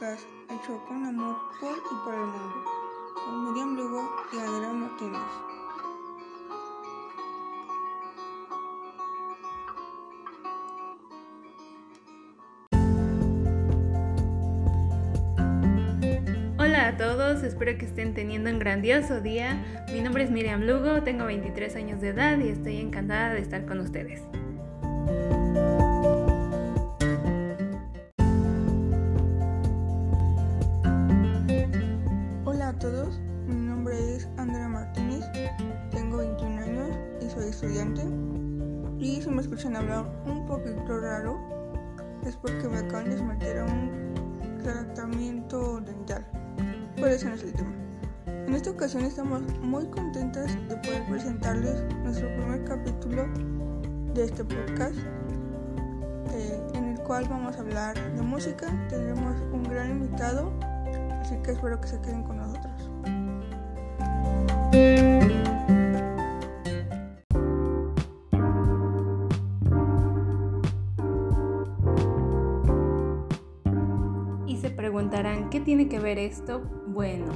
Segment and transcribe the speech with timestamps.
[0.00, 2.64] podcast hecho con amor por y para el mundo,
[3.14, 5.20] con Miriam Lugo y Andrea Martínez.
[16.58, 19.84] Hola a todos, espero que estén teniendo un grandioso día.
[19.92, 23.66] Mi nombre es Miriam Lugo, tengo 23 años de edad y estoy encantada de estar
[23.66, 24.22] con ustedes.
[39.80, 41.38] Hablar un poquito raro
[42.26, 46.24] es porque me acaban de someter a un tratamiento dental.
[46.96, 47.72] Pero ese no es el tema.
[48.26, 53.26] En esta ocasión estamos muy contentas de poder presentarles nuestro primer capítulo
[54.12, 54.96] de este podcast
[56.32, 58.66] eh, en el cual vamos a hablar de música.
[58.88, 60.52] Tendremos un gran invitado,
[61.20, 62.39] así que espero que se queden con nosotros.
[75.60, 76.62] ¿Qué tiene que ver esto?
[76.86, 77.26] Bueno,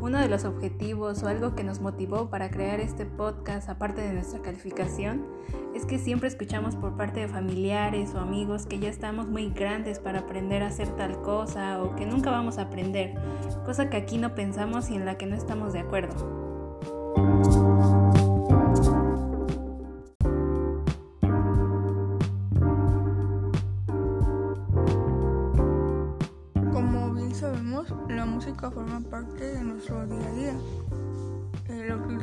[0.00, 4.12] uno de los objetivos o algo que nos motivó para crear este podcast, aparte de
[4.12, 5.24] nuestra calificación,
[5.76, 10.00] es que siempre escuchamos por parte de familiares o amigos que ya estamos muy grandes
[10.00, 13.14] para aprender a hacer tal cosa o que nunca vamos a aprender,
[13.64, 16.47] cosa que aquí no pensamos y en la que no estamos de acuerdo.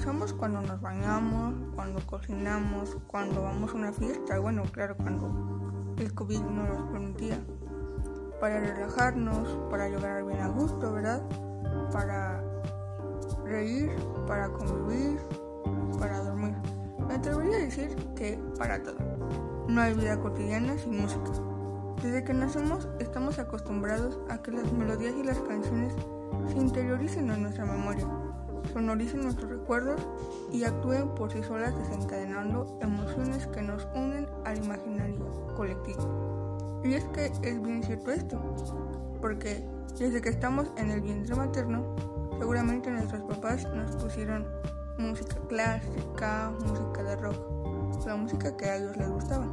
[0.05, 6.41] Cuando nos bañamos, cuando cocinamos, cuando vamos a una fiesta, bueno, claro, cuando el COVID
[6.41, 7.39] no nos permitía,
[8.39, 11.23] para relajarnos, para llegar bien a gusto, ¿verdad?
[11.91, 12.43] Para
[13.45, 13.95] reír,
[14.27, 15.17] para convivir,
[15.97, 16.53] para dormir.
[17.07, 18.97] Me atrevería a decir que para todo.
[19.67, 21.31] No hay vida cotidiana sin música.
[22.03, 25.93] Desde que nacemos estamos acostumbrados a que las melodías y las canciones
[26.47, 28.07] se interioricen en nuestra memoria,
[28.73, 30.01] sonoricen nuestros recuerdos
[30.51, 36.81] y actúen por sí solas desencadenando emociones que nos unen al imaginario colectivo.
[36.83, 38.39] Y es que es bien cierto esto,
[39.21, 39.63] porque
[39.97, 41.95] desde que estamos en el vientre materno,
[42.37, 44.45] seguramente nuestros papás nos pusieron
[44.97, 49.47] música clásica, música de rock, la música que a ellos les gustaba.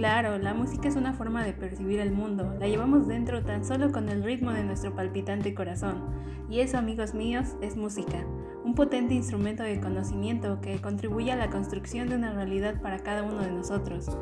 [0.00, 3.92] Claro, la música es una forma de percibir el mundo, la llevamos dentro tan solo
[3.92, 6.06] con el ritmo de nuestro palpitante corazón.
[6.48, 8.24] Y eso, amigos míos, es música,
[8.64, 13.24] un potente instrumento de conocimiento que contribuye a la construcción de una realidad para cada
[13.24, 14.16] uno de nosotros.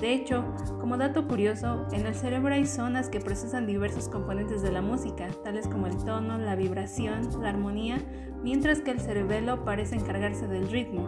[0.00, 0.44] De hecho,
[0.80, 5.28] como dato curioso, en el cerebro hay zonas que procesan diversos componentes de la música,
[5.44, 7.98] tales como el tono, la vibración, la armonía,
[8.42, 11.06] mientras que el cerebelo parece encargarse del ritmo.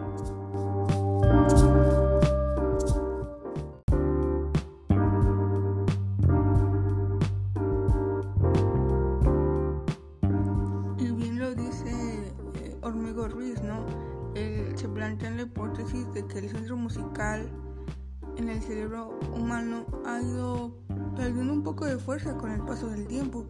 [21.99, 23.45] Fuerza con el paso del tiempo,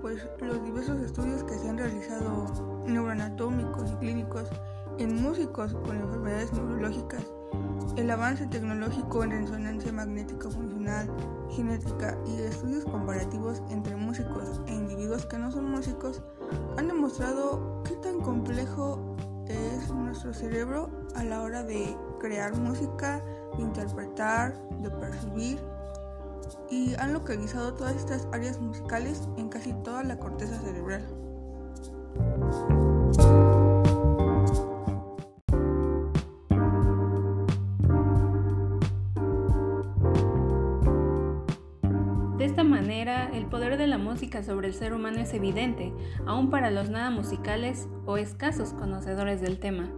[0.00, 4.48] pues los diversos estudios que se han realizado neuroanatómicos y clínicos
[4.98, 7.24] en músicos con enfermedades neurológicas,
[7.96, 11.10] el avance tecnológico en resonancia magnética funcional,
[11.50, 16.22] genética y estudios comparativos entre músicos e individuos que no son músicos
[16.76, 19.16] han demostrado qué tan complejo
[19.46, 23.22] es nuestro cerebro a la hora de crear música,
[23.56, 25.58] de interpretar, de percibir
[26.70, 31.06] y han localizado todas estas áreas musicales en casi toda la corteza cerebral.
[42.38, 45.92] De esta manera, el poder de la música sobre el ser humano es evidente,
[46.26, 49.90] aún para los nada musicales o escasos conocedores del tema.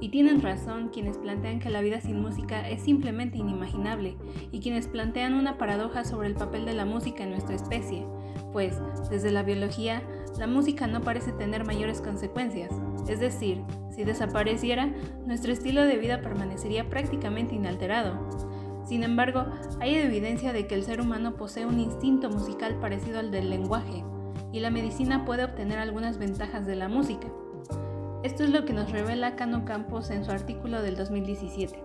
[0.00, 4.16] Y tienen razón quienes plantean que la vida sin música es simplemente inimaginable,
[4.52, 8.06] y quienes plantean una paradoja sobre el papel de la música en nuestra especie,
[8.52, 8.78] pues,
[9.10, 10.02] desde la biología,
[10.38, 12.70] la música no parece tener mayores consecuencias.
[13.08, 14.92] Es decir, si desapareciera,
[15.24, 18.28] nuestro estilo de vida permanecería prácticamente inalterado.
[18.84, 19.46] Sin embargo,
[19.80, 24.04] hay evidencia de que el ser humano posee un instinto musical parecido al del lenguaje,
[24.52, 27.28] y la medicina puede obtener algunas ventajas de la música.
[28.26, 31.80] Esto es lo que nos revela Cano Campos en su artículo del 2017.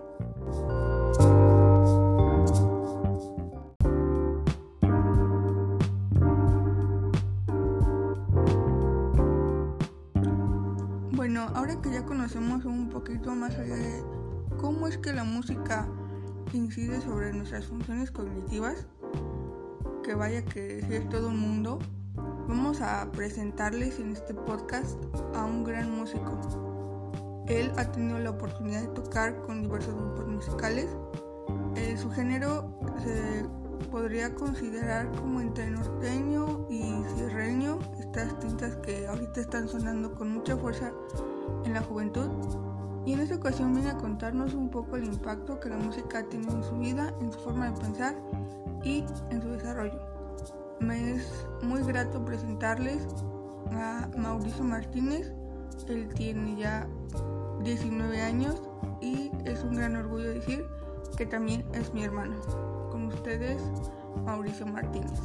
[11.12, 14.02] Bueno, ahora que ya conocemos un poquito más allá de
[14.60, 15.86] cómo es que la música
[16.52, 18.88] incide sobre nuestras funciones cognitivas,
[20.02, 21.78] que vaya que es todo un mundo,
[22.48, 24.98] vamos a presentarles en este podcast
[25.34, 26.38] a un gran músico.
[27.46, 30.88] Él ha tenido la oportunidad de tocar con diversos grupos musicales.
[31.76, 33.44] Eh, su género se
[33.90, 36.82] podría considerar como entre norteño y
[37.16, 40.92] sierreño, estas tintas que ahorita están sonando con mucha fuerza
[41.64, 42.28] en la juventud.
[43.04, 46.52] Y en esta ocasión viene a contarnos un poco el impacto que la música tiene
[46.52, 48.14] en su vida, en su forma de pensar
[48.84, 50.11] y en su desarrollo.
[50.82, 53.06] Me es muy grato presentarles
[53.70, 55.32] a Mauricio Martínez.
[55.88, 56.88] Él tiene ya
[57.62, 58.60] 19 años
[59.00, 60.64] y es un gran orgullo decir
[61.16, 62.34] que también es mi hermano.
[62.90, 63.62] Con ustedes,
[64.24, 65.20] Mauricio Martínez.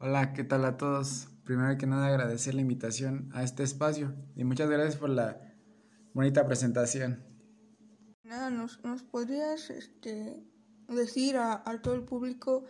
[0.00, 1.26] Hola, ¿qué tal a todos?
[1.42, 5.40] Primero que nada agradecer la invitación a este espacio y muchas gracias por la
[6.14, 7.24] bonita presentación.
[8.22, 10.40] Nada, ¿nos, nos podrías este,
[10.86, 12.64] decir a, todo el público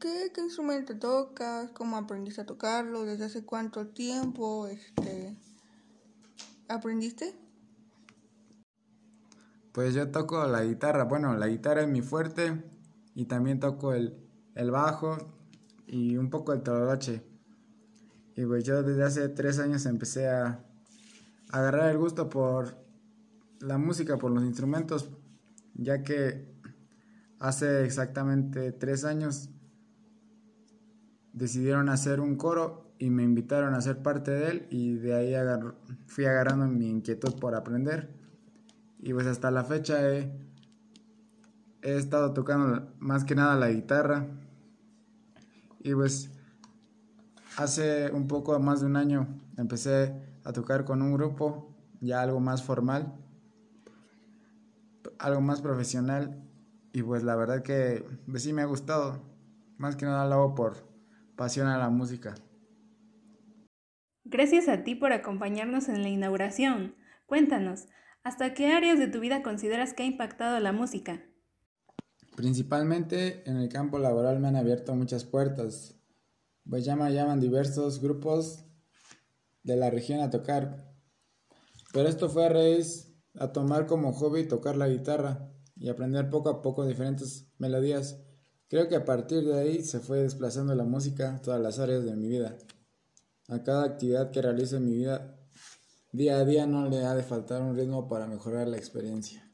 [0.00, 5.36] qué, instrumento tocas, cómo aprendiste a tocarlo, desde hace cuánto tiempo este,
[6.66, 7.32] aprendiste?
[9.70, 12.60] Pues yo toco la guitarra, bueno, la guitarra es mi fuerte
[13.14, 14.18] y también toco el,
[14.56, 15.41] el bajo
[15.92, 17.22] y un poco el toloche.
[18.34, 20.64] Y pues yo desde hace tres años empecé a,
[21.50, 22.78] agarrar el gusto por
[23.60, 25.10] la música, por los instrumentos,
[25.74, 26.50] ya que
[27.38, 29.50] hace exactamente tres años
[31.34, 35.34] decidieron hacer un coro y me invitaron a ser parte de él y de ahí
[36.06, 38.14] fui agarrando mi inquietud por aprender
[38.98, 40.30] y pues hasta la fecha he
[41.82, 44.28] estado tocando más que nada la guitarra
[45.82, 46.30] y pues
[47.56, 49.26] hace un poco más de un año
[49.56, 50.14] empecé
[50.44, 53.12] a tocar con un grupo ya algo más formal,
[55.18, 56.42] algo más profesional
[56.92, 59.22] y pues la verdad que pues sí me ha gustado.
[59.78, 60.88] Más que nada lo hago por
[61.36, 62.34] pasión a la música.
[64.24, 66.94] Gracias a ti por acompañarnos en la inauguración.
[67.26, 67.88] Cuéntanos,
[68.22, 71.22] ¿hasta qué áreas de tu vida consideras que ha impactado la música?
[72.36, 75.94] Principalmente en el campo laboral me han abierto muchas puertas,
[76.68, 78.64] pues ya me llaman diversos grupos
[79.62, 80.94] de la región a tocar.
[81.92, 86.48] Pero esto fue a raíz a tomar como hobby tocar la guitarra y aprender poco
[86.48, 88.18] a poco diferentes melodías.
[88.68, 92.04] Creo que a partir de ahí se fue desplazando la música a todas las áreas
[92.04, 92.56] de mi vida.
[93.48, 95.36] A cada actividad que realizo en mi vida,
[96.12, 99.51] día a día no le ha de faltar un ritmo para mejorar la experiencia.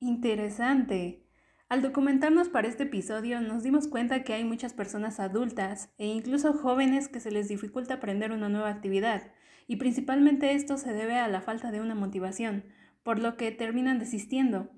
[0.00, 1.24] Interesante.
[1.68, 6.52] Al documentarnos para este episodio nos dimos cuenta que hay muchas personas adultas e incluso
[6.52, 9.32] jóvenes que se les dificulta aprender una nueva actividad,
[9.66, 12.64] y principalmente esto se debe a la falta de una motivación,
[13.02, 14.70] por lo que terminan desistiendo.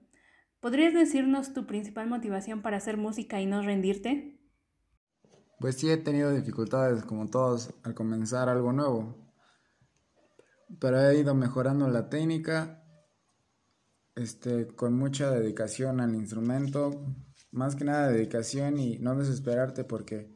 [0.59, 4.40] ¿Podrías decirnos tu principal motivación para hacer música y no rendirte?
[5.61, 9.16] Pues sí he tenido dificultades como todos al comenzar algo nuevo,
[10.80, 12.79] pero he ido mejorando la técnica
[14.21, 17.15] este, con mucha dedicación al instrumento,
[17.50, 20.33] más que nada dedicación y no desesperarte porque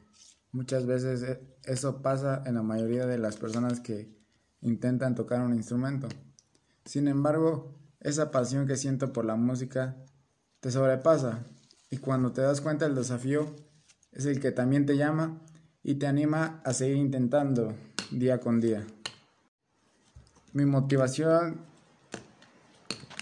[0.53, 4.13] muchas veces e, eso pasa en la mayoría de las personas que
[4.61, 6.09] intentan tocar un instrumento.
[6.85, 9.97] Sin embargo, esa pasión que siento por la música
[10.61, 11.45] te sobrepasa
[11.91, 13.55] y cuando te das cuenta el desafío
[14.13, 15.41] es el que también te llama
[15.83, 17.75] y te anima a seguir intentando
[18.11, 18.87] día con día.
[20.53, 21.74] Mi motivación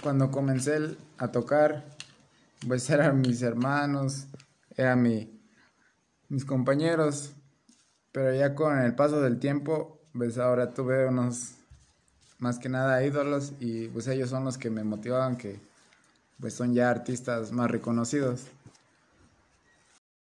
[0.02, 1.84] cuando comencé a tocar,
[2.66, 4.26] pues eran mis hermanos,
[4.76, 5.40] eran mi,
[6.28, 7.32] mis compañeros,
[8.10, 11.54] pero ya con el paso del tiempo, pues ahora tuve unos,
[12.38, 15.60] más que nada ídolos y pues ellos son los que me motivaban, que
[16.40, 18.48] pues son ya artistas más reconocidos.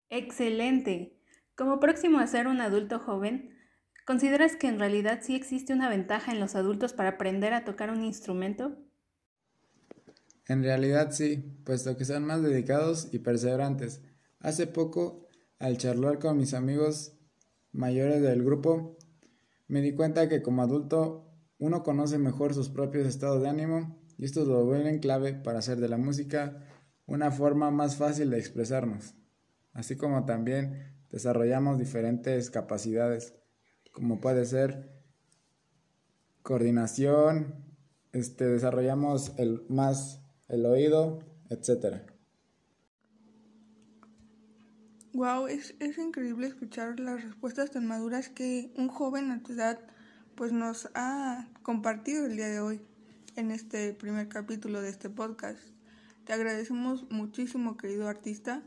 [0.10, 1.18] Excelente.
[1.56, 3.58] Como próximo a ser un adulto joven,
[4.06, 7.90] ¿consideras que en realidad sí existe una ventaja en los adultos para aprender a tocar
[7.90, 8.78] un instrumento?
[10.48, 14.02] En realidad sí, puesto que son más dedicados y perseverantes.
[14.40, 17.14] Hace poco, al charlar con mis amigos
[17.72, 18.98] mayores del grupo,
[19.68, 24.26] me di cuenta que como adulto uno conoce mejor sus propios estados de ánimo y
[24.26, 26.64] esto lo vuelve clave para hacer de la música
[27.08, 29.16] una forma más fácil de expresarnos,
[29.74, 33.36] así como también desarrollamos diferentes capacidades,
[33.92, 34.92] como puede ser
[36.42, 37.64] coordinación,
[38.12, 42.02] este, desarrollamos el, más el oído, etc.
[45.14, 49.80] Wow, es, es increíble escuchar las respuestas tan maduras que un joven a tu edad
[50.36, 52.82] pues nos ha compartido el día de hoy
[53.36, 55.60] en este primer capítulo de este podcast.
[56.26, 58.62] Te agradecemos muchísimo, querido artista,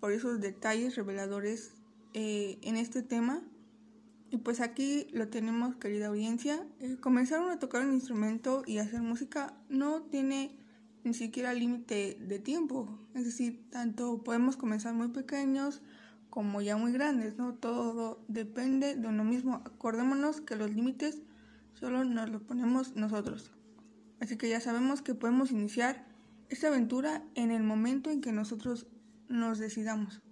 [0.00, 1.74] por esos detalles reveladores
[2.14, 3.42] eh, en este tema.
[4.30, 6.66] Y pues aquí lo tenemos, querida audiencia.
[6.80, 10.63] Eh, comenzar a tocar un instrumento y hacer música no tiene
[11.04, 12.98] ni siquiera límite de tiempo.
[13.14, 15.82] Es decir, tanto podemos comenzar muy pequeños
[16.30, 17.54] como ya muy grandes, ¿no?
[17.54, 19.62] Todo depende de uno mismo.
[19.64, 21.20] Acordémonos que los límites
[21.74, 23.52] solo nos los ponemos nosotros.
[24.20, 26.06] Así que ya sabemos que podemos iniciar
[26.48, 28.86] esta aventura en el momento en que nosotros
[29.28, 30.22] nos decidamos.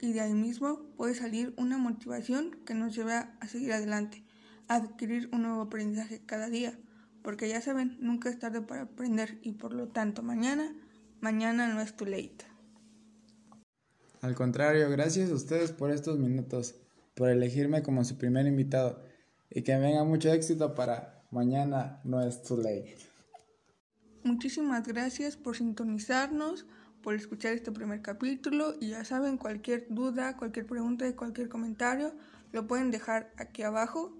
[0.00, 4.24] Y de ahí mismo puede salir una motivación que nos lleve a seguir adelante,
[4.68, 6.78] a adquirir un nuevo aprendizaje cada día.
[7.26, 10.72] Porque ya saben, nunca es tarde para aprender y por lo tanto mañana,
[11.20, 12.44] mañana no es too late.
[14.20, 16.76] Al contrario, gracias a ustedes por estos minutos,
[17.16, 19.02] por elegirme como su primer invitado
[19.50, 22.96] y que venga mucho éxito para mañana no es too late.
[24.22, 26.64] Muchísimas gracias por sintonizarnos,
[27.02, 32.14] por escuchar este primer capítulo y ya saben, cualquier duda, cualquier pregunta y cualquier comentario
[32.52, 34.16] lo pueden dejar aquí abajo.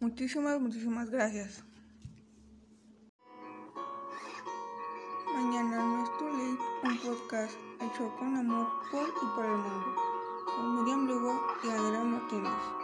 [0.00, 1.62] Muchísimas, muchísimas gracias.
[5.40, 9.96] Mañana no es too late, un podcast hecho con amor por y por el mundo,
[10.44, 12.79] con Miriam Lugo y Adrián Martínez.